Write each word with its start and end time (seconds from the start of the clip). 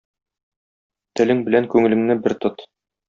Телең 1.21 1.43
белән 1.49 1.67
күңелеңне 1.75 2.17
бер 2.25 2.37
тот. 2.47 2.65